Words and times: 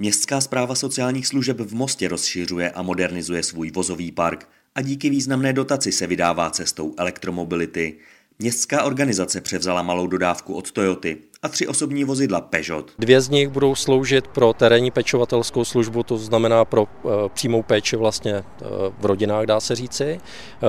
Městská 0.00 0.40
zpráva 0.40 0.74
sociálních 0.74 1.26
služeb 1.26 1.60
v 1.60 1.74
Mostě 1.74 2.08
rozšiřuje 2.08 2.70
a 2.70 2.82
modernizuje 2.82 3.42
svůj 3.42 3.70
vozový 3.70 4.12
park 4.12 4.48
a 4.74 4.82
díky 4.82 5.10
významné 5.10 5.52
dotaci 5.52 5.92
se 5.92 6.06
vydává 6.06 6.50
cestou 6.50 6.94
elektromobility. 6.98 7.96
Městská 8.38 8.84
organizace 8.84 9.40
převzala 9.40 9.82
malou 9.82 10.06
dodávku 10.06 10.54
od 10.54 10.72
Toyoty 10.72 11.16
a 11.42 11.48
tři 11.48 11.66
osobní 11.66 12.04
vozidla 12.04 12.40
Peugeot. 12.40 12.92
Dvě 12.98 13.20
z 13.20 13.28
nich 13.28 13.48
budou 13.48 13.74
sloužit 13.74 14.28
pro 14.28 14.52
terénní 14.52 14.90
pečovatelskou 14.90 15.64
službu, 15.64 16.02
to 16.02 16.18
znamená 16.18 16.64
pro 16.64 16.82
uh, 16.82 17.12
přímou 17.28 17.62
péči 17.62 17.96
vlastně 17.96 18.34
uh, 18.34 18.68
v 19.00 19.06
rodinách, 19.06 19.46
dá 19.46 19.60
se 19.60 19.74
říci. 19.74 20.20
Uh, 20.62 20.68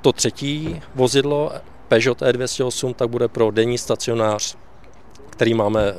to 0.00 0.12
třetí 0.12 0.80
vozidlo 0.94 1.52
Peugeot 1.88 2.20
E208 2.20 2.94
tak 2.94 3.10
bude 3.10 3.28
pro 3.28 3.50
denní 3.50 3.78
stacionář 3.78 4.56
který 5.38 5.54
máme 5.54 5.94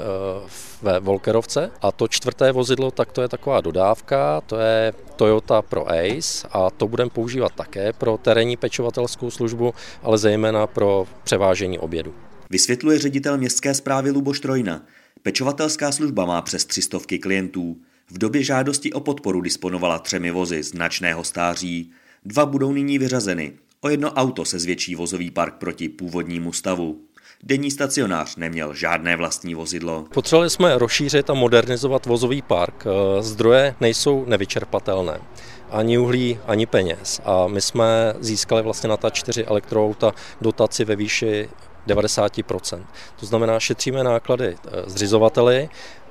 ve 0.81 0.99
Volkerovce. 0.99 1.71
A 1.81 1.91
to 1.91 2.07
čtvrté 2.07 2.51
vozidlo, 2.51 2.91
tak 2.91 3.11
to 3.11 3.21
je 3.21 3.27
taková 3.27 3.61
dodávka, 3.61 4.41
to 4.41 4.59
je 4.59 4.93
Toyota 5.15 5.61
Pro 5.61 5.87
Ace 5.91 6.47
a 6.51 6.69
to 6.69 6.87
budeme 6.87 7.09
používat 7.09 7.55
také 7.55 7.93
pro 7.93 8.17
terénní 8.17 8.57
pečovatelskou 8.57 9.31
službu, 9.31 9.73
ale 10.03 10.17
zejména 10.17 10.67
pro 10.67 11.07
převážení 11.23 11.79
obědu. 11.79 12.13
Vysvětluje 12.49 12.99
ředitel 12.99 13.37
městské 13.37 13.73
zprávy 13.73 14.11
Luboš 14.11 14.39
Trojna. 14.39 14.85
Pečovatelská 15.23 15.91
služba 15.91 16.25
má 16.25 16.41
přes 16.41 16.65
300 16.65 16.97
klientů. 17.21 17.77
V 18.11 18.17
době 18.17 18.43
žádosti 18.43 18.93
o 18.93 18.99
podporu 18.99 19.41
disponovala 19.41 19.99
třemi 19.99 20.31
vozy 20.31 20.63
značného 20.63 21.23
stáří. 21.23 21.91
Dva 22.25 22.45
budou 22.45 22.71
nyní 22.71 22.99
vyřazeny. 22.99 23.53
O 23.81 23.89
jedno 23.89 24.11
auto 24.11 24.45
se 24.45 24.59
zvětší 24.59 24.95
vozový 24.95 25.31
park 25.31 25.53
proti 25.53 25.89
původnímu 25.89 26.53
stavu. 26.53 27.01
Denní 27.43 27.71
stacionář 27.71 28.35
neměl 28.35 28.73
žádné 28.73 29.15
vlastní 29.15 29.55
vozidlo. 29.55 30.05
Potřebovali 30.13 30.49
jsme 30.49 30.77
rozšířit 30.77 31.29
a 31.29 31.33
modernizovat 31.33 32.05
vozový 32.05 32.41
park. 32.41 32.85
Zdroje 33.19 33.75
nejsou 33.79 34.25
nevyčerpatelné 34.25 35.19
ani 35.71 35.97
uhlí, 35.97 36.39
ani 36.47 36.65
peněz. 36.65 37.21
A 37.25 37.47
my 37.47 37.61
jsme 37.61 38.13
získali 38.19 38.61
vlastně 38.61 38.89
na 38.89 38.97
ta 38.97 39.09
čtyři 39.09 39.45
elektroauta 39.45 40.11
dotaci 40.41 40.85
ve 40.85 40.95
výši 40.95 41.49
90%. 41.87 42.85
To 43.19 43.25
znamená, 43.25 43.59
šetříme 43.59 44.03
náklady 44.03 44.55
eh, 44.65 44.69
zřizovateli 44.85 45.69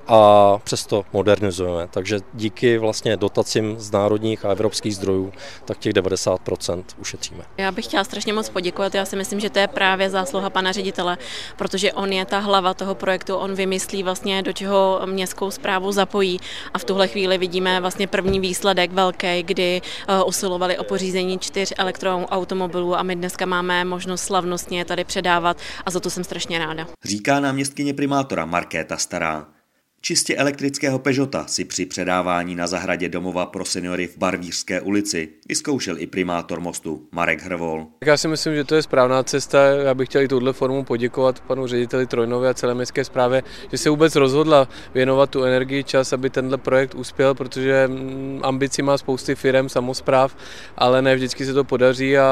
a 0.09 0.59
přesto 0.65 1.05
modernizujeme. 1.13 1.89
Takže 1.91 2.19
díky 2.35 2.79
vlastně 2.79 3.17
dotacím 3.17 3.75
z 3.79 3.91
národních 3.91 4.45
a 4.45 4.51
evropských 4.51 4.97
zdrojů, 4.97 5.33
tak 5.65 5.79
těch 5.79 5.93
90% 5.93 6.85
ušetříme. 6.99 7.45
Já 7.57 7.73
bych 7.73 7.85
chtěla 7.85 8.05
strašně 8.05 8.33
moc 8.33 8.49
poděkovat. 8.49 8.95
Já 8.95 9.05
si 9.05 9.17
myslím, 9.17 9.41
že 9.41 9.51
to 9.51 9.59
je 9.59 9.69
právě 9.69 10.11
zásluha 10.11 10.51
pana 10.51 10.73
ředitele, 10.73 11.19
protože 11.57 11.93
on 11.93 12.13
je 12.13 12.25
ta 12.25 12.39
hlava 12.39 12.75
toho 12.75 12.95
projektu, 12.95 13.37
on 13.37 13.55
vymyslí 13.55 14.03
vlastně, 14.03 14.43
do 14.43 14.53
čeho 14.53 15.01
městskou 15.07 15.51
zprávu 15.51 15.93
zapojí. 15.93 16.41
A 16.75 16.79
v 16.79 16.85
tuhle 16.85 17.09
chvíli 17.09 17.39
vidíme 17.39 17.81
vlastně 17.81 18.07
první 18.07 18.41
výsledek 18.41 18.93
velký, 18.93 19.43
kdy 19.43 19.81
eh, 20.09 20.23
usilovali 20.25 20.79
o 20.79 20.85
pořízení 20.85 21.39
čtyř 21.39 21.73
elektroautomobilů 21.79 22.97
a 22.97 23.03
my 23.03 23.17
dneska 23.17 23.47
máme 23.47 23.85
možnost 23.85 24.23
slavnostně 24.23 24.85
tady 24.85 25.05
předávat 25.05 25.57
a 25.87 25.91
za 25.91 26.01
to 26.01 26.11
jsem 26.11 26.25
strašně 26.25 26.59
ráda. 26.59 26.87
Říká 27.05 27.41
náměstkyně 27.41 27.95
primátora 27.95 28.45
Markéta 28.45 28.97
Stará. 28.97 29.58
Čistě 30.01 30.37
elektrického 30.37 30.99
Peugeota 30.99 31.47
si 31.47 31.65
při 31.65 31.87
předávání 31.87 32.55
na 32.55 32.67
zahradě 32.67 33.09
domova 33.09 33.47
pro 33.47 33.65
seniory 33.65 34.07
v 34.07 34.19
Barvířské 34.19 34.81
ulici 34.81 35.29
vyzkoušel 35.49 35.99
i 35.99 36.07
primátor 36.07 36.61
mostu 36.61 37.09
Marek 37.13 37.43
Hrvol. 37.43 37.87
Já 38.05 38.17
si 38.17 38.29
myslím, 38.29 38.55
že 38.55 38.65
to 38.65 38.75
je 38.75 38.83
správná 38.83 39.23
cesta. 39.23 39.67
Já 39.67 39.95
bych 39.95 40.09
chtěl 40.09 40.23
i 40.23 40.29
touhle 40.29 40.53
formu 40.53 40.85
poděkovat 40.85 41.41
panu 41.41 41.67
řediteli 41.67 42.07
Trojnovi 42.07 42.49
a 42.49 42.55
celé 42.55 42.75
městské 42.75 43.05
zprávě, 43.05 43.43
že 43.71 43.79
se 43.79 43.91
vůbec 43.91 44.17
rozhodla 44.17 44.69
věnovat 44.95 45.31
tu 45.31 45.45
energii, 45.45 45.85
čas, 45.85 46.13
aby 46.13 46.31
tenhle 46.31 46.59
projekt 46.59 46.95
uspěl, 46.95 47.35
protože 47.35 47.89
mm, 47.89 48.41
ambici 48.43 48.83
má 48.83 48.99
spousty 48.99 49.35
firm, 49.35 49.69
samozpráv, 49.69 50.37
ale 50.77 51.03
ne 51.03 51.15
vždycky 51.15 51.47
se 51.47 51.55
to 51.55 51.65
podaří 51.65 52.19
a, 52.19 52.25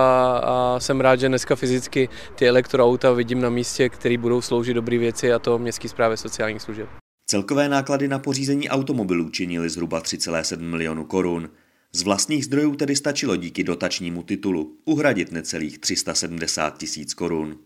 a 0.45 0.81
jsem 0.81 1.01
rád, 1.01 1.21
že 1.21 1.29
dneska 1.29 1.57
fyzicky 1.57 2.09
ty 2.35 2.49
elektroauta 2.49 3.13
vidím 3.13 3.41
na 3.41 3.51
místě, 3.51 3.89
které 3.89 4.19
budou 4.19 4.41
sloužit 4.41 4.75
dobré 4.75 4.99
věci 4.99 5.33
a 5.33 5.39
to 5.39 5.59
městské 5.59 5.89
zprávě 5.89 6.17
sociálních 6.17 6.63
služeb. 6.63 6.89
Celkové 7.29 7.69
náklady 7.69 8.09
na 8.09 8.19
pořízení 8.19 8.69
automobilů 8.69 9.31
činily 9.31 9.71
zhruba 9.71 10.03
3,7 10.03 10.61
milionu 10.61 11.05
korun. 11.05 11.51
Z 11.93 12.03
vlastních 12.03 12.45
zdrojů 12.45 12.75
tedy 12.75 12.97
stačilo 12.97 13.37
díky 13.37 13.65
dotačnímu 13.65 14.23
titulu 14.23 14.79
uhradit 14.85 15.33
necelých 15.33 15.79
370 15.79 16.79
tisíc 16.79 17.15
korun. 17.15 17.59